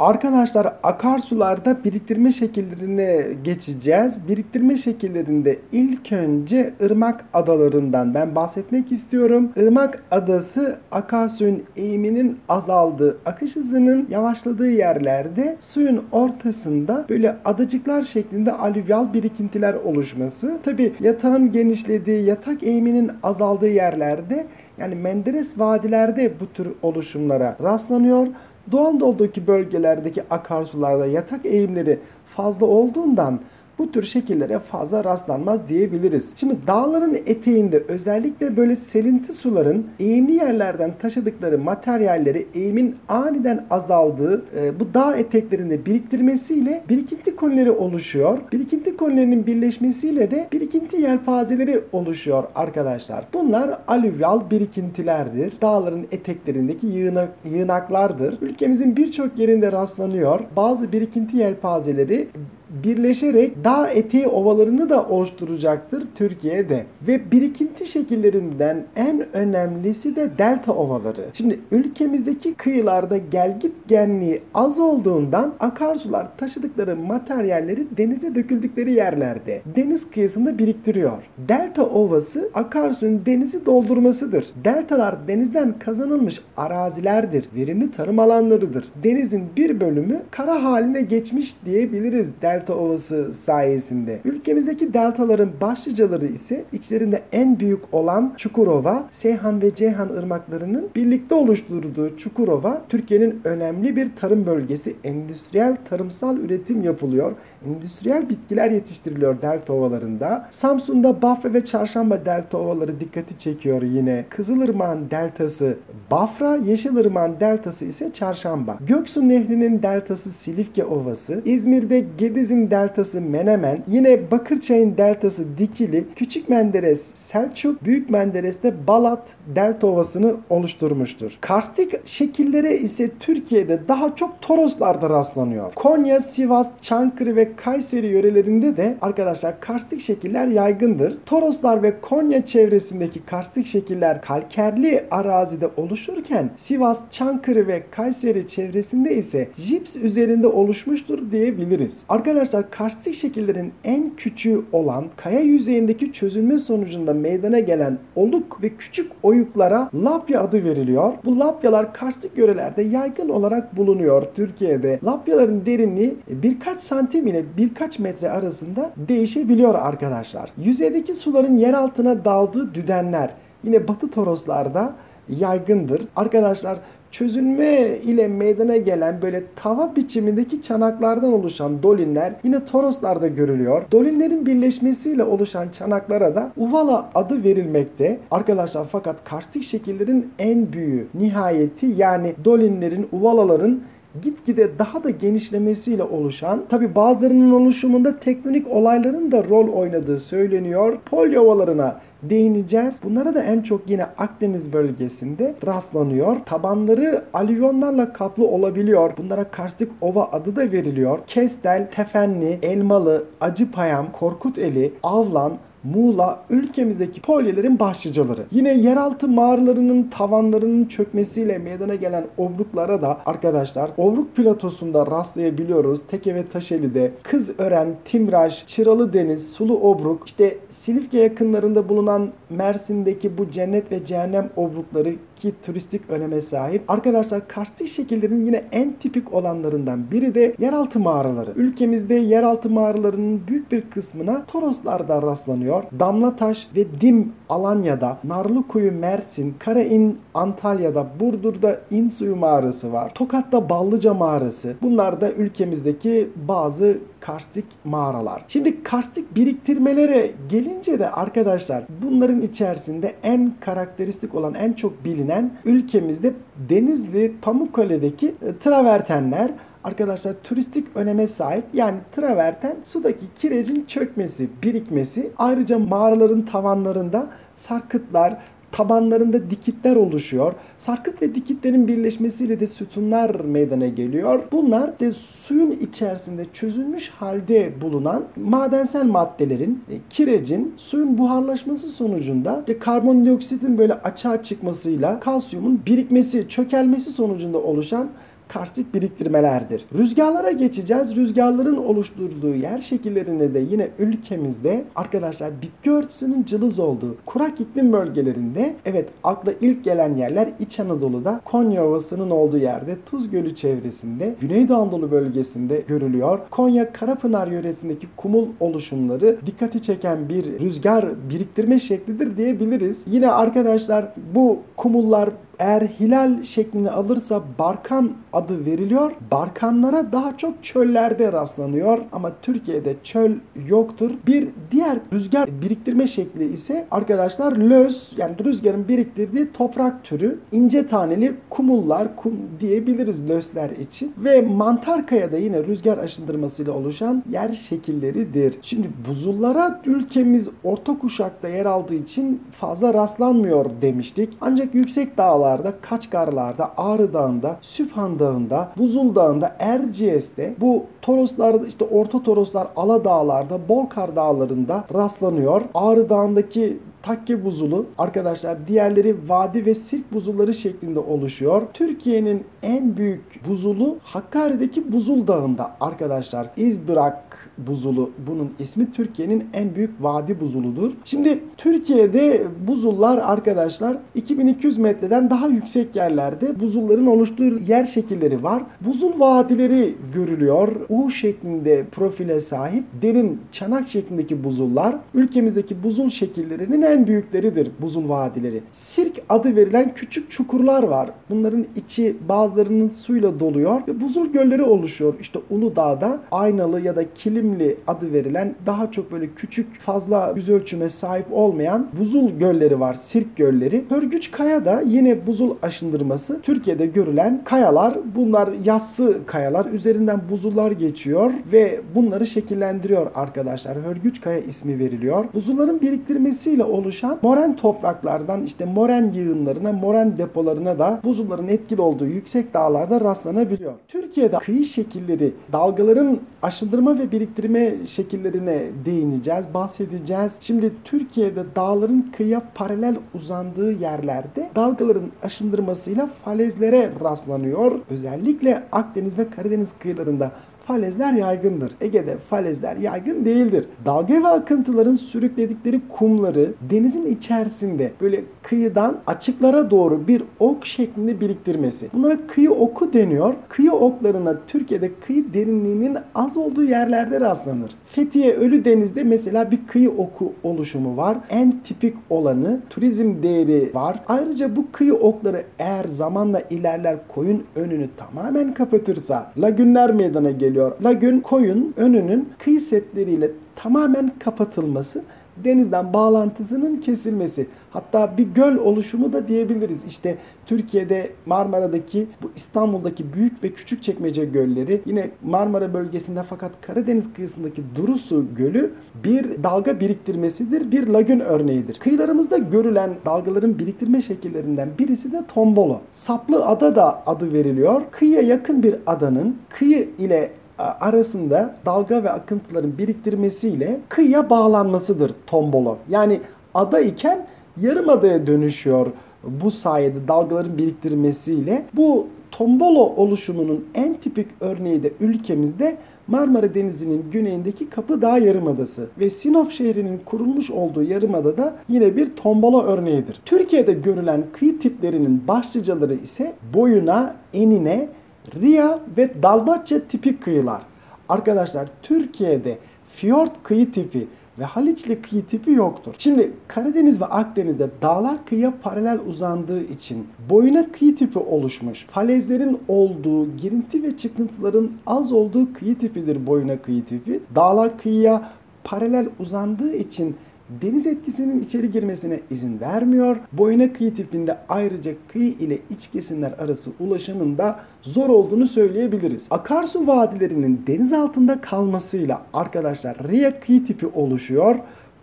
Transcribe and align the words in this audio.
Arkadaşlar 0.00 0.74
akarsularda 0.82 1.84
biriktirme 1.84 2.32
şekillerine 2.32 3.26
geçeceğiz. 3.44 4.28
Biriktirme 4.28 4.76
şekillerinde 4.76 5.58
ilk 5.72 6.12
önce 6.12 6.74
ırmak 6.82 7.24
adalarından 7.34 8.14
ben 8.14 8.34
bahsetmek 8.34 8.92
istiyorum. 8.92 9.52
Irmak 9.56 10.04
adası 10.10 10.78
akarsuyun 10.92 11.62
eğiminin 11.76 12.38
azaldığı, 12.48 13.18
akış 13.26 13.56
hızının 13.56 14.06
yavaşladığı 14.10 14.70
yerlerde 14.70 15.56
suyun 15.60 16.04
ortasında 16.12 17.06
böyle 17.08 17.36
adacıklar 17.44 18.02
şeklinde 18.02 18.52
alüvyal 18.52 19.12
birikintiler 19.12 19.74
oluşması. 19.74 20.58
Tabi 20.62 20.92
yatağın 21.00 21.52
genişlediği, 21.52 22.24
yatak 22.24 22.62
eğiminin 22.62 23.10
azaldığı 23.22 23.70
yerlerde 23.70 24.46
yani 24.78 24.94
Menderes 24.94 25.58
vadilerde 25.58 26.32
bu 26.40 26.52
tür 26.52 26.68
oluşumlara 26.82 27.56
rastlanıyor. 27.62 28.26
Doğal 28.72 28.86
Anadolu'daki 28.86 29.46
bölgelerdeki 29.46 30.22
akarsularda 30.30 31.06
yatak 31.06 31.46
eğimleri 31.46 31.98
fazla 32.26 32.66
olduğundan 32.66 33.40
bu 33.78 33.92
tür 33.92 34.02
şekillere 34.02 34.58
fazla 34.58 35.04
rastlanmaz 35.04 35.68
diyebiliriz. 35.68 36.32
Şimdi 36.36 36.56
dağların 36.66 37.14
eteğinde 37.26 37.82
özellikle 37.88 38.56
böyle 38.56 38.76
selinti 38.76 39.32
suların 39.32 39.86
eğimli 40.00 40.32
yerlerden 40.32 40.92
taşıdıkları 40.98 41.58
materyalleri 41.58 42.46
eğimin 42.54 42.96
aniden 43.08 43.66
azaldığı 43.70 44.44
e, 44.56 44.80
bu 44.80 44.94
dağ 44.94 45.16
eteklerinde 45.16 45.86
biriktirmesiyle 45.86 46.82
birikinti 46.88 47.36
konileri 47.36 47.70
oluşuyor. 47.70 48.38
Birikinti 48.52 48.96
konilerinin 48.96 49.46
birleşmesiyle 49.46 50.30
de 50.30 50.48
birikinti 50.52 51.00
yelpazeleri 51.00 51.80
oluşuyor 51.92 52.44
arkadaşlar. 52.54 53.24
Bunlar 53.34 53.78
alüvyal 53.88 54.50
birikintilerdir. 54.50 55.52
Dağların 55.62 56.06
eteklerindeki 56.12 56.86
yığınak, 56.86 57.28
yığınaklardır. 57.44 58.38
Ülkemizin 58.40 58.96
birçok 58.96 59.38
yerinde 59.38 59.72
rastlanıyor. 59.72 60.40
Bazı 60.56 60.92
birikinti 60.92 61.36
yelpazeleri 61.36 62.28
birleşerek 62.70 63.64
dağ 63.64 63.88
eteği 63.88 64.26
ovalarını 64.26 64.90
da 64.90 65.06
oluşturacaktır 65.06 66.04
Türkiye'de. 66.14 66.84
Ve 67.08 67.30
birikinti 67.30 67.86
şekillerinden 67.86 68.84
en 68.96 69.36
önemlisi 69.36 70.16
de 70.16 70.30
delta 70.38 70.72
ovaları. 70.72 71.24
Şimdi 71.34 71.58
ülkemizdeki 71.70 72.54
kıyılarda 72.54 73.16
gelgit 73.16 73.72
genliği 73.88 74.42
az 74.54 74.80
olduğundan 74.80 75.54
akarsular 75.60 76.36
taşıdıkları 76.36 76.96
materyalleri 76.96 77.86
denize 77.96 78.34
döküldükleri 78.34 78.92
yerlerde 78.92 79.62
deniz 79.76 80.10
kıyısında 80.10 80.58
biriktiriyor. 80.58 81.22
Delta 81.48 81.86
ovası 81.86 82.50
akarsuyun 82.54 83.26
denizi 83.26 83.66
doldurmasıdır. 83.66 84.46
Deltalar 84.64 85.28
denizden 85.28 85.74
kazanılmış 85.78 86.40
arazilerdir. 86.56 87.48
Verimli 87.56 87.90
tarım 87.90 88.18
alanlarıdır. 88.18 88.88
Denizin 89.04 89.44
bir 89.56 89.80
bölümü 89.80 90.22
kara 90.30 90.64
haline 90.64 91.02
geçmiş 91.02 91.54
diyebiliriz 91.64 92.30
delta 92.42 92.57
delta 92.58 92.74
ovası 92.74 93.34
sayesinde. 93.34 94.20
Ülkemizdeki 94.24 94.94
deltaların 94.94 95.50
başlıcaları 95.60 96.26
ise 96.26 96.64
içlerinde 96.72 97.20
en 97.32 97.60
büyük 97.60 97.94
olan 97.94 98.34
Çukurova, 98.36 99.08
Seyhan 99.10 99.62
ve 99.62 99.74
Ceyhan 99.74 100.08
ırmaklarının 100.08 100.88
birlikte 100.96 101.34
oluşturduğu 101.34 102.16
Çukurova, 102.16 102.82
Türkiye'nin 102.88 103.40
önemli 103.44 103.96
bir 103.96 104.16
tarım 104.16 104.46
bölgesi. 104.46 104.96
Endüstriyel 105.04 105.76
tarımsal 105.84 106.38
üretim 106.38 106.82
yapılıyor. 106.82 107.32
Endüstriyel 107.66 108.28
bitkiler 108.28 108.70
yetiştiriliyor 108.70 109.42
delta 109.42 109.72
ovalarında. 109.72 110.48
Samsun'da 110.50 111.22
Bafra 111.22 111.54
ve 111.54 111.64
Çarşamba 111.64 112.26
delta 112.26 112.58
ovaları 112.58 113.00
dikkati 113.00 113.38
çekiyor 113.38 113.82
yine. 113.82 114.24
Kızılırmak'ın 114.28 115.10
deltası 115.10 115.76
Bafra, 116.10 116.56
Yeşilırmak'ın 116.56 117.40
deltası 117.40 117.84
ise 117.84 118.12
Çarşamba. 118.12 118.78
Göksu 118.86 119.28
Nehri'nin 119.28 119.82
deltası 119.82 120.30
Silifke 120.30 120.84
Ovası. 120.84 121.42
İzmir'de 121.44 122.04
Gediz 122.18 122.47
Deniz'in 122.48 122.70
deltası 122.70 123.20
Menemen, 123.20 123.78
yine 123.88 124.30
Bakırçay'ın 124.30 124.96
deltası 124.96 125.58
Dikili, 125.58 126.04
Küçük 126.16 126.48
Menderes 126.48 127.10
Selçuk, 127.14 127.84
Büyük 127.84 128.10
Menderes'te 128.10 128.86
Balat 128.86 129.34
delta 129.54 129.86
ovasını 129.86 130.34
oluşturmuştur. 130.50 131.38
Karstik 131.40 132.06
şekillere 132.06 132.76
ise 132.76 133.08
Türkiye'de 133.20 133.80
daha 133.88 134.16
çok 134.16 134.42
Toroslarda 134.42 135.10
rastlanıyor. 135.10 135.74
Konya, 135.74 136.20
Sivas, 136.20 136.70
Çankırı 136.80 137.36
ve 137.36 137.56
Kayseri 137.56 138.06
yörelerinde 138.06 138.76
de 138.76 138.96
arkadaşlar 139.02 139.60
karstik 139.60 140.00
şekiller 140.00 140.46
yaygındır. 140.46 141.18
Toroslar 141.26 141.82
ve 141.82 142.00
Konya 142.00 142.46
çevresindeki 142.46 143.26
karstik 143.26 143.66
şekiller 143.66 144.22
kalkerli 144.22 145.04
arazide 145.10 145.68
oluşurken 145.76 146.50
Sivas, 146.56 147.00
Çankırı 147.10 147.66
ve 147.66 147.82
Kayseri 147.90 148.48
çevresinde 148.48 149.14
ise 149.14 149.48
jips 149.56 149.96
üzerinde 149.96 150.46
oluşmuştur 150.46 151.30
diyebiliriz. 151.30 152.02
Arkadaşlar 152.08 152.37
Arkadaşlar 152.38 152.70
karstik 152.70 153.14
şekillerin 153.14 153.72
en 153.84 154.16
küçüğü 154.16 154.60
olan 154.72 155.04
kaya 155.16 155.40
yüzeyindeki 155.40 156.12
çözülme 156.12 156.58
sonucunda 156.58 157.14
meydana 157.14 157.58
gelen 157.58 157.98
oluk 158.16 158.62
ve 158.62 158.68
küçük 158.68 159.12
oyuklara 159.22 159.90
lapya 159.94 160.42
adı 160.42 160.64
veriliyor. 160.64 161.12
Bu 161.24 161.38
lapyalar 161.38 161.92
karstik 161.92 162.38
yörelerde 162.38 162.82
yaygın 162.82 163.28
olarak 163.28 163.76
bulunuyor 163.76 164.22
Türkiye'de. 164.34 165.00
Lapyaların 165.04 165.66
derinliği 165.66 166.16
birkaç 166.28 166.80
santim 166.80 167.26
ile 167.26 167.44
birkaç 167.56 167.98
metre 167.98 168.30
arasında 168.30 168.90
değişebiliyor 168.96 169.74
arkadaşlar. 169.74 170.52
Yüzeydeki 170.58 171.14
suların 171.14 171.56
yer 171.56 171.74
altına 171.74 172.24
daldığı 172.24 172.74
düdenler 172.74 173.30
yine 173.64 173.88
Batı 173.88 174.10
Toroslarda 174.10 174.94
yaygındır. 175.28 176.02
Arkadaşlar 176.16 176.78
çözülme 177.10 177.96
ile 178.04 178.28
meydana 178.28 178.76
gelen 178.76 179.22
böyle 179.22 179.42
tava 179.56 179.96
biçimindeki 179.96 180.62
çanaklardan 180.62 181.32
oluşan 181.32 181.82
dolinler 181.82 182.32
yine 182.44 182.64
Toroslarda 182.64 183.28
görülüyor. 183.28 183.82
Dolinlerin 183.92 184.46
birleşmesiyle 184.46 185.24
oluşan 185.24 185.68
çanaklara 185.68 186.34
da 186.34 186.52
uvala 186.56 187.10
adı 187.14 187.44
verilmekte. 187.44 188.18
Arkadaşlar 188.30 188.86
fakat 188.92 189.24
karstik 189.24 189.62
şekillerin 189.62 190.32
en 190.38 190.72
büyüğü, 190.72 191.06
nihayeti 191.14 191.86
yani 191.86 192.34
dolinlerin, 192.44 193.08
uvalaların 193.12 193.80
gitgide 194.22 194.78
daha 194.78 195.04
da 195.04 195.10
genişlemesiyle 195.10 196.02
oluşan 196.02 196.64
tabi 196.68 196.94
bazılarının 196.94 197.52
oluşumunda 197.52 198.20
tektonik 198.20 198.68
olayların 198.68 199.32
da 199.32 199.44
rol 199.44 199.68
oynadığı 199.68 200.20
söyleniyor. 200.20 200.98
Polyo 201.10 201.42
ovalarına 201.42 202.00
değineceğiz. 202.22 203.00
Bunlara 203.04 203.34
da 203.34 203.42
en 203.42 203.62
çok 203.62 203.90
yine 203.90 204.04
Akdeniz 204.04 204.72
bölgesinde 204.72 205.54
rastlanıyor. 205.66 206.36
Tabanları 206.46 207.24
alüvyonlarla 207.32 208.12
kaplı 208.12 208.46
olabiliyor. 208.46 209.10
Bunlara 209.18 209.44
karstik 209.44 209.90
ova 210.00 210.28
adı 210.32 210.56
da 210.56 210.72
veriliyor. 210.72 211.18
Kestel, 211.26 211.90
Tefenli, 211.90 212.58
Elmalı, 212.62 213.24
Acıpayam, 213.40 214.12
Korkuteli, 214.12 214.92
Avlan, 215.02 215.52
Muğla 215.94 216.42
ülkemizdeki 216.50 217.20
polyelerin 217.20 217.78
başlıcaları. 217.78 218.44
Yine 218.50 218.74
yeraltı 218.74 219.28
mağaralarının 219.28 220.02
tavanlarının 220.02 220.84
çökmesiyle 220.84 221.58
meydana 221.58 221.94
gelen 221.94 222.24
obruklara 222.38 223.02
da 223.02 223.18
arkadaşlar 223.26 223.90
obruk 223.96 224.36
platosunda 224.36 225.06
rastlayabiliyoruz. 225.06 226.00
Teke 226.08 226.34
ve 226.34 226.48
Taşeli'de, 226.48 227.12
Kızören, 227.22 227.88
Timraş, 228.04 228.66
Çıralı 228.66 229.12
Deniz, 229.12 229.52
Sulu 229.52 229.78
Obruk, 229.78 230.22
işte 230.26 230.58
Silifke 230.68 231.18
yakınlarında 231.18 231.88
bulunan 231.88 232.28
Mersin'deki 232.50 233.38
bu 233.38 233.50
cennet 233.50 233.92
ve 233.92 234.04
cehennem 234.04 234.50
obrukları 234.56 235.14
ki 235.38 235.54
turistik 235.66 236.02
öneme 236.08 236.40
sahip. 236.40 236.90
Arkadaşlar 236.90 237.48
karstik 237.48 237.88
şekillerin 237.88 238.46
yine 238.46 238.64
en 238.72 238.92
tipik 238.92 239.34
olanlarından 239.34 240.10
biri 240.10 240.34
de 240.34 240.54
yeraltı 240.58 241.00
mağaraları. 241.00 241.50
Ülkemizde 241.56 242.14
yeraltı 242.14 242.70
mağaralarının 242.70 243.40
büyük 243.48 243.72
bir 243.72 243.90
kısmına 243.90 244.44
Toroslarda 244.44 245.22
rastlanıyor. 245.22 245.82
Damlataş 245.98 246.68
ve 246.76 247.00
Dim 247.00 247.32
Alanya'da, 247.48 248.18
Narlıkuyu 248.24 248.92
Mersin, 248.92 249.54
Karain 249.58 250.18
Antalya'da, 250.34 251.06
Burdur'da 251.20 251.80
İnsuyu 251.90 252.36
mağarası 252.36 252.92
var. 252.92 253.14
Tokat'ta 253.14 253.68
Ballıca 253.68 254.14
mağarası. 254.14 254.74
Bunlar 254.82 255.20
da 255.20 255.32
ülkemizdeki 255.32 256.28
bazı 256.48 256.98
karstik 257.20 257.64
mağaralar. 257.84 258.44
Şimdi 258.48 258.82
karstik 258.82 259.36
biriktirmelere 259.36 260.32
gelince 260.48 260.98
de 260.98 261.10
arkadaşlar 261.10 261.84
bunların 262.02 262.42
içerisinde 262.42 263.14
en 263.22 263.52
karakteristik 263.60 264.34
olan 264.34 264.54
en 264.54 264.72
çok 264.72 265.04
bilinen 265.04 265.27
ülkemizde 265.64 266.32
Denizli 266.68 267.34
Pamukkale'deki 267.42 268.28
e, 268.28 268.58
travertenler 268.58 269.50
arkadaşlar 269.84 270.34
turistik 270.44 270.86
öneme 270.94 271.26
sahip. 271.26 271.64
Yani 271.72 271.96
traverten 272.12 272.76
sudaki 272.84 273.24
kirecin 273.40 273.84
çökmesi, 273.84 274.48
birikmesi. 274.62 275.30
Ayrıca 275.38 275.78
mağaraların 275.78 276.42
tavanlarında 276.42 277.26
sarkıtlar, 277.56 278.38
tabanlarında 278.72 279.50
dikitler 279.50 279.96
oluşuyor. 279.96 280.52
Sarkıt 280.78 281.22
ve 281.22 281.34
dikitlerin 281.34 281.88
birleşmesiyle 281.88 282.60
de 282.60 282.66
sütunlar 282.66 283.40
meydana 283.40 283.86
geliyor. 283.86 284.42
Bunlar 284.52 285.00
de 285.00 285.12
suyun 285.12 285.70
içerisinde 285.70 286.46
çözülmüş 286.52 287.08
halde 287.08 287.72
bulunan 287.80 288.24
madensel 288.36 289.04
maddelerin, 289.04 289.84
e, 289.90 289.94
kirecin 290.10 290.74
suyun 290.76 291.18
buharlaşması 291.18 291.88
sonucunda 291.88 292.60
işte 292.60 292.78
karbondioksitin 292.78 293.78
böyle 293.78 293.94
açığa 293.94 294.42
çıkmasıyla 294.42 295.20
kalsiyumun 295.20 295.80
birikmesi, 295.86 296.48
çökelmesi 296.48 297.12
sonucunda 297.12 297.58
oluşan 297.58 298.08
karstik 298.48 298.94
biriktirmelerdir. 298.94 299.84
Rüzgarlara 299.94 300.50
geçeceğiz. 300.50 301.16
Rüzgarların 301.16 301.76
oluşturduğu 301.76 302.54
yer 302.54 302.78
şekillerinde 302.78 303.54
de 303.54 303.58
yine 303.58 303.88
ülkemizde 303.98 304.84
arkadaşlar 304.96 305.62
bitki 305.62 305.90
örtüsünün 305.90 306.44
cılız 306.44 306.78
olduğu 306.78 307.16
kurak 307.26 307.60
iklim 307.60 307.92
bölgelerinde 307.92 308.74
evet 308.84 309.08
akla 309.24 309.52
ilk 309.60 309.84
gelen 309.84 310.16
yerler 310.16 310.48
İç 310.60 310.80
Anadolu'da 310.80 311.40
Konya 311.44 311.86
Ovası'nın 311.86 312.30
olduğu 312.30 312.58
yerde 312.58 312.96
Tuz 313.06 313.30
Gölü 313.30 313.54
çevresinde 313.54 314.34
Güneydoğu 314.40 314.76
Anadolu 314.76 315.10
bölgesinde 315.10 315.82
görülüyor. 315.88 316.38
Konya 316.50 316.92
Karapınar 316.92 317.48
yöresindeki 317.48 318.06
kumul 318.16 318.46
oluşumları 318.60 319.36
dikkati 319.46 319.82
çeken 319.82 320.28
bir 320.28 320.60
rüzgar 320.60 321.06
biriktirme 321.30 321.78
şeklidir 321.78 322.36
diyebiliriz. 322.36 323.04
Yine 323.06 323.30
arkadaşlar 323.30 324.12
bu 324.34 324.58
kumullar 324.76 325.30
eğer 325.58 325.82
hilal 325.82 326.42
şeklini 326.42 326.90
alırsa 326.90 327.42
Barkan 327.58 328.12
adı 328.32 328.66
veriliyor. 328.66 329.12
Barkanlara 329.30 330.12
daha 330.12 330.36
çok 330.36 330.64
çöllerde 330.64 331.32
rastlanıyor 331.32 331.98
ama 332.12 332.32
Türkiye'de 332.42 332.94
çöl 333.04 333.32
yoktur. 333.66 334.10
Bir 334.26 334.48
diğer 334.70 334.98
rüzgar 335.12 335.48
biriktirme 335.62 336.06
şekli 336.06 336.52
ise 336.52 336.86
arkadaşlar 336.90 337.52
löz 337.52 338.12
yani 338.16 338.34
rüzgarın 338.44 338.88
biriktirdiği 338.88 339.52
toprak 339.52 340.04
türü 340.04 340.38
ince 340.52 340.86
taneli 340.86 341.34
kumullar 341.50 342.16
kum 342.16 342.32
diyebiliriz 342.60 343.30
lösler 343.30 343.70
için 343.70 344.12
ve 344.18 344.42
mantar 344.42 345.06
kayada 345.06 345.38
yine 345.38 345.64
rüzgar 345.64 345.98
aşındırmasıyla 345.98 346.72
oluşan 346.72 347.22
yer 347.30 347.52
şekilleridir. 347.52 348.58
Şimdi 348.62 348.88
buzullara 349.08 349.80
ülkemiz 349.86 350.48
orta 350.64 350.98
kuşakta 350.98 351.48
yer 351.48 351.66
aldığı 351.66 351.94
için 351.94 352.42
fazla 352.52 352.94
rastlanmıyor 352.94 353.66
demiştik. 353.82 354.36
Ancak 354.40 354.74
yüksek 354.74 355.18
dağlar 355.18 355.47
dağlarda, 355.48 355.72
Kaçkarlar'da, 355.82 356.72
Ağrı 356.76 357.12
Dağı'nda, 357.12 357.56
Süphan 357.62 358.18
Dağı'nda, 358.18 358.68
Buzul 358.78 359.14
Dağı'nda, 359.14 359.56
Erciyes'te 359.58 360.54
bu 360.60 360.84
Toroslarda 361.02 361.66
işte 361.66 361.84
Orta 361.84 362.22
Toroslar, 362.22 362.68
Aladağlar'da, 362.76 363.68
Bolkar 363.68 364.16
Dağları'nda 364.16 364.84
rastlanıyor. 364.94 365.62
Ağrı 365.74 366.08
Dağı'ndaki 366.08 366.78
takke 367.08 367.44
buzulu 367.44 367.86
arkadaşlar 367.98 368.68
diğerleri 368.68 369.16
vadi 369.28 369.66
ve 369.66 369.74
sirk 369.74 370.12
buzulları 370.12 370.54
şeklinde 370.54 370.98
oluşuyor. 370.98 371.62
Türkiye'nin 371.74 372.44
en 372.62 372.96
büyük 372.96 373.48
buzulu 373.48 373.96
Hakkari'deki 374.02 374.92
Buzul 374.92 375.26
Dağı'nda 375.26 375.76
arkadaşlar. 375.80 376.50
İzbırak 376.56 377.50
buzulu 377.58 378.10
bunun 378.26 378.52
ismi 378.58 378.92
Türkiye'nin 378.92 379.44
en 379.52 379.74
büyük 379.74 379.90
vadi 380.00 380.40
buzuludur. 380.40 380.92
Şimdi 381.04 381.38
Türkiye'de 381.56 382.42
buzullar 382.68 383.18
arkadaşlar 383.18 383.96
2200 384.14 384.78
metreden 384.78 385.30
daha 385.30 385.46
yüksek 385.46 385.96
yerlerde 385.96 386.60
buzulların 386.60 387.06
oluştuğu 387.06 387.58
yer 387.68 387.84
şekilleri 387.84 388.42
var. 388.42 388.62
Buzul 388.80 389.20
vadileri 389.20 389.94
görülüyor. 390.14 390.76
U 390.88 391.10
şeklinde 391.10 391.84
profile 391.92 392.40
sahip 392.40 392.84
derin 393.02 393.40
çanak 393.52 393.88
şeklindeki 393.88 394.44
buzullar 394.44 394.96
ülkemizdeki 395.14 395.82
buzul 395.82 396.08
şekillerinin 396.08 396.82
en 396.82 396.97
büyükleridir 397.06 397.70
buzul 397.80 398.08
vadileri. 398.08 398.62
Sirk 398.72 399.22
adı 399.28 399.56
verilen 399.56 399.94
küçük 399.94 400.30
çukurlar 400.30 400.82
var. 400.82 401.10
Bunların 401.30 401.66
içi 401.76 402.16
bazılarının 402.28 402.88
suyla 402.88 403.40
doluyor 403.40 403.80
ve 403.88 404.00
buzul 404.00 404.26
gölleri 404.26 404.62
oluşuyor. 404.62 405.14
İşte 405.20 405.38
Uludağ'da 405.50 406.20
aynalı 406.30 406.80
ya 406.80 406.96
da 406.96 407.14
kilimli 407.14 407.76
adı 407.86 408.12
verilen 408.12 408.54
daha 408.66 408.90
çok 408.90 409.12
böyle 409.12 409.26
küçük 409.36 409.80
fazla 409.80 410.32
yüz 410.36 410.48
ölçüme 410.48 410.88
sahip 410.88 411.26
olmayan 411.32 411.88
buzul 411.98 412.30
gölleri 412.30 412.80
var. 412.80 412.94
Sirk 412.94 413.36
gölleri. 413.36 413.84
Hörgüç 413.88 414.30
Kaya 414.30 414.64
da 414.64 414.82
yine 414.86 415.26
buzul 415.26 415.54
aşındırması 415.62 416.40
Türkiye'de 416.42 416.86
görülen 416.86 417.44
kayalar. 417.44 417.98
Bunlar 418.16 418.48
yassı 418.64 419.18
kayalar. 419.26 419.66
Üzerinden 419.66 420.20
buzullar 420.30 420.70
geçiyor 420.70 421.32
ve 421.52 421.80
bunları 421.94 422.26
şekillendiriyor 422.26 423.06
arkadaşlar. 423.14 423.76
Hörgüç 423.76 424.20
Kaya 424.20 424.38
ismi 424.38 424.78
veriliyor. 424.78 425.24
Buzulların 425.34 425.80
biriktirmesiyle 425.80 426.64
oluşan 426.78 427.18
moren 427.22 427.56
topraklardan 427.56 428.42
işte 428.42 428.64
moren 428.64 429.12
yığınlarına, 429.12 429.72
moren 429.72 430.18
depolarına 430.18 430.78
da 430.78 431.00
buzulların 431.04 431.48
etkili 431.48 431.80
olduğu 431.80 432.06
yüksek 432.06 432.54
dağlarda 432.54 433.00
rastlanabiliyor. 433.00 433.72
Türkiye'de 433.88 434.38
kıyı 434.38 434.64
şekilleri, 434.64 435.34
dalgaların 435.52 436.18
aşındırma 436.42 436.98
ve 436.98 437.12
biriktirme 437.12 437.86
şekillerine 437.86 438.62
değineceğiz, 438.84 439.54
bahsedeceğiz. 439.54 440.38
Şimdi 440.40 440.72
Türkiye'de 440.84 441.44
dağların 441.56 442.12
kıyıya 442.16 442.42
paralel 442.54 442.96
uzandığı 443.14 443.72
yerlerde 443.72 444.50
dalgaların 444.56 445.10
aşındırmasıyla 445.22 446.08
falezlere 446.24 446.90
rastlanıyor. 447.04 447.72
Özellikle 447.90 448.62
Akdeniz 448.72 449.18
ve 449.18 449.30
Karadeniz 449.30 449.72
kıyılarında 449.78 450.30
falezler 450.68 451.12
yaygındır. 451.12 451.72
Ege'de 451.80 452.16
falezler 452.16 452.76
yaygın 452.76 453.24
değildir. 453.24 453.66
Dalga 453.86 454.14
ve 454.14 454.28
akıntıların 454.28 454.94
sürükledikleri 454.94 455.80
kumları 455.88 456.52
denizin 456.70 457.06
içerisinde 457.06 457.92
böyle 458.00 458.24
kıyıdan 458.42 458.96
açıklara 459.06 459.70
doğru 459.70 460.08
bir 460.08 460.22
ok 460.38 460.66
şeklinde 460.66 461.20
biriktirmesi. 461.20 461.88
Bunlara 461.92 462.16
kıyı 462.26 462.50
oku 462.50 462.92
deniyor. 462.92 463.34
Kıyı 463.48 463.72
oklarına 463.72 464.36
Türkiye'de 464.46 464.90
kıyı 465.06 465.34
derinliğinin 465.34 465.96
az 466.14 466.36
olduğu 466.36 466.64
yerlerde 466.64 467.20
rastlanır. 467.20 467.70
Fethiye 467.86 468.34
Ölü 468.34 468.64
Deniz'de 468.64 469.04
mesela 469.04 469.50
bir 469.50 469.58
kıyı 469.66 469.90
oku 469.90 470.32
oluşumu 470.42 470.96
var. 470.96 471.18
En 471.30 471.54
tipik 471.64 471.94
olanı 472.10 472.60
turizm 472.70 473.22
değeri 473.22 473.70
var. 473.74 474.00
Ayrıca 474.08 474.56
bu 474.56 474.66
kıyı 474.72 474.94
okları 474.94 475.42
eğer 475.58 475.84
zamanla 475.84 476.40
ilerler 476.50 476.96
koyun 477.08 477.42
önünü 477.56 477.88
tamamen 477.96 478.54
kapatırsa 478.54 479.32
lagünler 479.38 479.92
meydana 479.92 480.30
geliyor. 480.30 480.57
Lagün 480.84 481.20
koyun 481.20 481.74
önünün 481.76 482.28
kıyı 482.38 482.60
setleriyle 482.60 483.30
tamamen 483.56 484.12
kapatılması 484.18 485.02
denizden 485.44 485.92
bağlantısının 485.92 486.76
kesilmesi. 486.76 487.46
Hatta 487.70 488.14
bir 488.18 488.26
göl 488.26 488.56
oluşumu 488.56 489.12
da 489.12 489.28
diyebiliriz. 489.28 489.84
İşte 489.84 490.18
Türkiye'de 490.46 491.10
Marmara'daki 491.26 492.06
bu 492.22 492.30
İstanbul'daki 492.36 493.12
büyük 493.12 493.44
ve 493.44 493.52
küçük 493.52 493.82
çekmece 493.82 494.24
gölleri 494.24 494.80
yine 494.86 495.10
Marmara 495.22 495.74
bölgesinde 495.74 496.22
fakat 496.22 496.50
Karadeniz 496.60 497.12
kıyısındaki 497.12 497.62
Durusu 497.74 498.24
Gölü 498.36 498.70
bir 499.04 499.42
dalga 499.42 499.80
biriktirmesidir. 499.80 500.72
Bir 500.72 500.86
lagün 500.86 501.20
örneğidir. 501.20 501.78
Kıyılarımızda 501.78 502.38
görülen 502.38 502.90
dalgaların 503.06 503.58
biriktirme 503.58 504.02
şekillerinden 504.02 504.68
birisi 504.78 505.12
de 505.12 505.22
tombolo. 505.34 505.80
Saplı 505.92 506.46
ada 506.46 506.76
da 506.76 507.02
adı 507.06 507.32
veriliyor. 507.32 507.82
Kıyıya 507.90 508.20
yakın 508.20 508.62
bir 508.62 508.74
adanın 508.86 509.36
kıyı 509.50 509.88
ile 509.98 510.30
arasında 510.58 511.54
dalga 511.66 512.04
ve 512.04 512.10
akıntıların 512.10 512.78
biriktirmesiyle 512.78 513.80
kıyıya 513.88 514.30
bağlanmasıdır 514.30 515.14
tombolo. 515.26 515.76
Yani 515.88 516.20
ada 516.54 516.80
iken 516.80 517.26
yarım 517.60 517.88
adaya 517.88 518.26
dönüşüyor 518.26 518.86
bu 519.24 519.50
sayede 519.50 520.08
dalgaların 520.08 520.58
biriktirmesiyle. 520.58 521.64
Bu 521.74 522.06
tombolo 522.30 522.94
oluşumunun 522.96 523.64
en 523.74 523.94
tipik 523.94 524.28
örneği 524.40 524.82
de 524.82 524.92
ülkemizde 525.00 525.76
Marmara 526.08 526.54
Denizi'nin 526.54 527.04
güneyindeki 527.12 527.70
Kapıdağ 527.70 528.18
Yarımadası 528.18 528.86
ve 528.98 529.10
Sinop 529.10 529.52
şehrinin 529.52 530.00
kurulmuş 530.04 530.50
olduğu 530.50 530.82
yarımada 530.82 531.54
yine 531.68 531.96
bir 531.96 532.16
tombolo 532.16 532.62
örneğidir. 532.62 533.20
Türkiye'de 533.24 533.72
görülen 533.72 534.24
kıyı 534.32 534.58
tiplerinin 534.58 535.22
başlıcaları 535.28 535.94
ise 535.94 536.32
boyuna, 536.54 537.14
enine, 537.32 537.88
Ria 538.34 538.78
ve 538.96 539.22
Dalmatça 539.22 539.80
tipik 539.88 540.22
kıyılar. 540.22 540.62
Arkadaşlar 541.08 541.68
Türkiye'de 541.82 542.58
fiyort 542.94 543.32
kıyı 543.42 543.72
tipi 543.72 544.08
ve 544.38 544.44
Haliçli 544.44 545.02
kıyı 545.02 545.26
tipi 545.26 545.50
yoktur. 545.50 545.94
Şimdi 545.98 546.32
Karadeniz 546.48 547.00
ve 547.00 547.04
Akdeniz'de 547.04 547.68
dağlar 547.82 548.24
kıyıya 548.26 548.54
paralel 548.62 549.00
uzandığı 549.08 549.62
için 549.62 550.06
boyuna 550.30 550.72
kıyı 550.72 550.94
tipi 550.94 551.18
oluşmuş. 551.18 551.86
Falezlerin 551.86 552.58
olduğu, 552.68 553.36
girinti 553.36 553.82
ve 553.82 553.96
çıkıntıların 553.96 554.70
az 554.86 555.12
olduğu 555.12 555.52
kıyı 555.52 555.78
tipidir 555.78 556.26
boyuna 556.26 556.58
kıyı 556.58 556.84
tipi. 556.84 557.20
Dağlar 557.34 557.78
kıyıya 557.78 558.30
paralel 558.64 559.08
uzandığı 559.20 559.74
için 559.74 560.16
deniz 560.62 560.86
etkisinin 560.86 561.40
içeri 561.42 561.70
girmesine 561.70 562.20
izin 562.30 562.60
vermiyor. 562.60 563.16
Boyuna 563.32 563.72
kıyı 563.72 563.94
tipinde 563.94 564.38
ayrıca 564.48 564.92
kıyı 565.08 565.28
ile 565.28 565.58
iç 565.70 565.86
kesimler 565.86 566.32
arası 566.32 566.70
ulaşımın 566.80 567.38
da 567.38 567.60
zor 567.82 568.08
olduğunu 568.08 568.46
söyleyebiliriz. 568.46 569.26
Akarsu 569.30 569.86
vadilerinin 569.86 570.62
deniz 570.66 570.92
altında 570.92 571.40
kalmasıyla 571.40 572.22
arkadaşlar 572.32 572.96
Ria 573.08 573.40
kıyı 573.40 573.64
tipi 573.64 573.86
oluşuyor. 573.86 574.56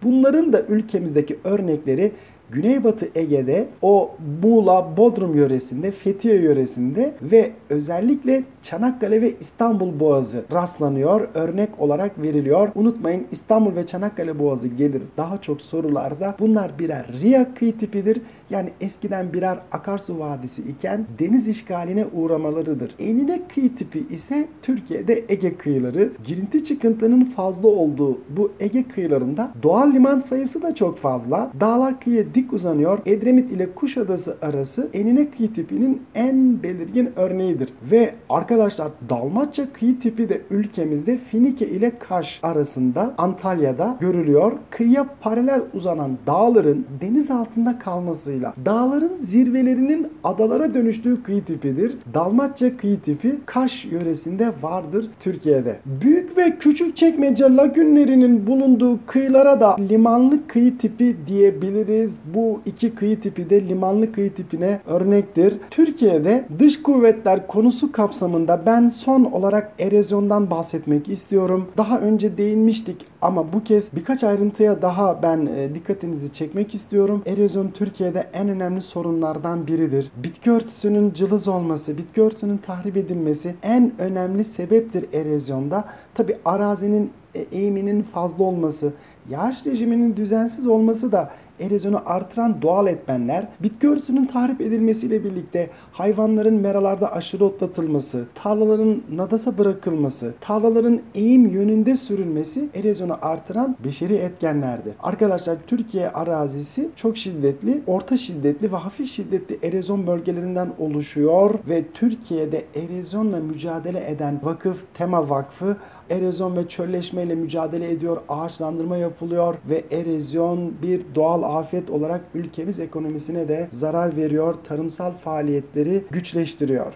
Bunların 0.04 0.54
da 0.54 0.62
ülkemizdeki 0.62 1.40
örnekleri 1.44 2.12
Güneybatı 2.52 3.10
Ege'de 3.16 3.68
o 3.82 4.12
Muğla, 4.44 4.98
Bodrum 4.98 5.36
yöresinde, 5.36 5.92
Fethiye 5.92 6.36
yöresinde 6.36 7.14
ve 7.22 7.52
özellikle 7.70 8.44
Çanakkale 8.62 9.22
ve 9.22 9.34
İstanbul 9.40 10.00
Boğazı 10.00 10.44
rastlanıyor. 10.54 11.28
Örnek 11.34 11.70
olarak 11.80 12.22
veriliyor. 12.22 12.70
Unutmayın 12.76 13.28
İstanbul 13.32 13.76
ve 13.76 13.86
Çanakkale 13.86 14.40
Boğazı 14.40 14.68
gelir 14.68 15.02
daha 15.18 15.42
çok 15.42 15.62
sorularda. 15.62 16.36
Bunlar 16.40 16.80
birer 16.80 17.06
Ria 17.22 17.54
kıyı 17.54 17.78
tipidir. 17.78 18.22
Yani 18.50 18.70
eskiden 18.82 19.34
birer 19.34 19.58
akarsu 19.72 20.20
vadisi 20.20 20.62
iken 20.62 21.06
deniz 21.20 21.48
işgaline 21.48 22.06
uğramalarıdır. 22.14 22.96
Enine 23.00 23.42
kıyı 23.54 23.76
tipi 23.76 24.06
ise 24.10 24.48
Türkiye'de 24.62 25.24
Ege 25.30 25.58
kıyıları. 25.58 26.12
Girinti 26.24 26.64
çıkıntının 26.64 27.26
fazla 27.26 27.68
olduğu 27.68 28.18
bu 28.30 28.52
Ege 28.60 28.84
kıyılarında 28.84 29.52
doğal 29.64 29.94
liman 29.94 30.20
sayısı 30.20 30.62
da 30.62 30.76
çok 30.76 30.98
fazla. 30.98 31.52
Dağlar 31.60 32.00
kıyıya 32.00 32.35
dik 32.36 32.54
uzanıyor. 32.54 33.00
Edremit 33.06 33.52
ile 33.52 33.72
Kuşadası 33.72 34.38
arası 34.42 34.90
enine 34.94 35.30
kıyı 35.30 35.54
tipinin 35.54 36.02
en 36.16 36.64
belirgin 36.64 37.10
örneğidir. 37.16 37.70
Ve 37.92 38.14
arkadaşlar 38.30 38.88
Dalmatça 39.10 39.74
kıyı 39.74 40.00
tipi 40.00 40.30
de 40.30 40.42
ülkemizde 40.50 41.18
Finike 41.18 41.68
ile 41.68 41.92
Kaş 42.00 42.40
arasında 42.44 43.14
Antalya'da 43.18 43.98
görülüyor. 44.00 44.52
Kıyıya 44.70 45.08
paralel 45.22 45.62
uzanan 45.74 46.18
dağların 46.28 46.86
deniz 47.02 47.32
altında 47.32 47.80
kalmasıyla 47.80 48.54
dağların 48.66 49.16
zirvelerinin 49.16 50.08
adalara 50.24 50.74
dönüştüğü 50.74 51.24
kıyı 51.24 51.44
tipidir. 51.44 51.98
Dalmatça 52.14 52.78
kıyı 52.78 53.00
tipi 53.00 53.36
Kaş 53.46 53.86
yöresinde 53.86 54.52
vardır 54.62 55.10
Türkiye'de. 55.20 55.80
Büyük 56.02 56.38
ve 56.38 56.58
küçük 56.60 56.96
çekmece 56.96 57.44
lagünlerinin 57.44 58.48
bulunduğu 58.48 59.00
kıyılara 59.08 59.60
da 59.60 59.76
limanlı 59.90 60.48
kıyı 60.48 60.78
tipi 60.78 61.16
diyebiliriz. 61.28 62.20
Bu 62.34 62.62
iki 62.66 62.96
kıyı 62.96 63.20
tipi 63.20 63.50
de 63.50 63.68
limanlı 63.68 64.12
kıyı 64.12 64.34
tipine 64.34 64.80
örnektir. 64.86 65.58
Türkiye'de 65.72 66.46
dış 66.60 66.82
kuvvetler 66.84 67.48
konusu 67.48 67.92
kapsamında 67.92 68.66
ben 68.66 68.88
son 68.88 69.24
olarak 69.24 69.72
erozyondan 69.80 70.50
bahsetmek 70.50 71.10
istiyorum. 71.10 71.68
Daha 71.78 72.00
önce 72.00 72.38
değinmiştik 72.38 73.06
ama 73.22 73.54
bu 73.54 73.64
kez 73.64 73.96
birkaç 73.96 74.24
ayrıntıya 74.24 74.82
daha 74.82 75.24
ben 75.24 75.46
e, 75.46 75.76
dikkatinizi 75.76 76.34
çekmek 76.34 76.76
istiyorum. 76.76 77.22
Erozyon 77.26 77.68
Türkiye'de 77.72 78.28
en 78.34 78.50
önemli 78.50 78.82
sorunlardan 78.82 79.68
biridir. 79.68 80.12
Bitki 80.24 80.52
örtüsünün 80.52 81.14
cılız 81.14 81.48
olması, 81.48 81.98
bitki 81.98 82.22
örtüsünün 82.22 82.58
tahrip 82.58 82.98
edilmesi 82.98 83.56
en 83.64 83.92
önemli 84.00 84.44
sebeptir 84.44 85.06
erozyonda. 85.14 85.86
Tabi 86.14 86.38
arazinin 86.46 87.12
eğiminin 87.52 88.02
fazla 88.02 88.44
olması, 88.44 88.94
yağış 89.30 89.66
rejiminin 89.66 90.16
düzensiz 90.16 90.68
olması 90.68 91.12
da 91.12 91.32
erozyonu 91.60 92.02
artıran 92.06 92.62
doğal 92.62 92.88
etmenler, 92.88 93.48
bitki 93.60 93.90
örtüsünün 93.90 94.26
tahrip 94.26 94.62
edilmesiyle 94.62 95.24
birlikte 95.24 95.70
hayvanların 95.92 96.54
meralarda 96.54 97.14
aşırı 97.14 97.46
otlatılması, 97.46 98.26
tarlaların 98.36 99.02
nadasa 99.12 99.58
bırakılması, 99.58 100.34
tarlaların 100.42 101.02
eğim 101.16 101.48
yönünde 101.48 101.96
sürülmesi 101.96 102.70
erozyonu 102.74 103.18
artıran 103.22 103.78
beşeri 103.86 104.14
etkenlerdir. 104.14 104.94
Arkadaşlar 105.04 105.58
Türkiye 105.68 106.10
arazisi 106.10 106.90
çok 106.96 107.18
şiddetli, 107.18 107.82
orta 107.88 108.18
şiddetli 108.18 108.72
ve 108.72 108.76
hafif 108.76 109.12
şiddetli 109.12 109.68
erozyon 109.68 110.08
bölgelerinden 110.08 110.70
oluşuyor 110.80 111.54
ve 111.70 111.84
Türkiye'de 111.94 112.66
erozyonla 112.76 113.40
mücadele 113.40 114.12
eden 114.12 114.40
vakıf 114.44 114.78
Tema 114.94 115.30
Vakfı 115.30 115.78
erozyon 116.10 116.56
ve 116.56 116.68
çölleşme 116.68 117.24
ile 117.24 117.36
mücadele 117.36 117.92
ediyor, 117.92 118.18
ağaçlandırma 118.30 118.98
yapılıyor 118.98 119.56
ve 119.70 119.84
erozyon 119.92 120.74
bir 120.82 121.02
doğal 121.16 121.60
afet 121.60 121.90
olarak 121.90 122.22
ülkemiz 122.34 122.80
ekonomisine 122.80 123.48
de 123.48 123.68
zarar 123.72 124.18
veriyor, 124.18 124.56
tarımsal 124.68 125.12
faaliyetleri 125.24 126.04
güçleştiriyor. 126.12 126.94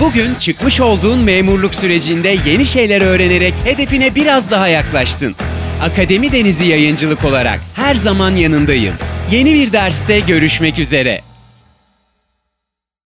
Bugün 0.00 0.34
çıkmış 0.34 0.80
olduğun 0.80 1.24
memurluk 1.24 1.74
sürecinde 1.74 2.36
yeni 2.46 2.66
şeyler 2.66 3.02
öğrenerek 3.02 3.54
hedefine 3.64 4.14
biraz 4.14 4.50
daha 4.50 4.68
yaklaştın. 4.68 5.34
Akademi 5.82 6.32
Denizi 6.32 6.66
Yayıncılık 6.66 7.24
olarak 7.24 7.60
her 7.76 7.94
zaman 7.94 8.30
yanındayız. 8.30 9.02
Yeni 9.30 9.54
bir 9.54 9.72
derste 9.72 10.20
görüşmek 10.20 10.78
üzere. 10.78 11.20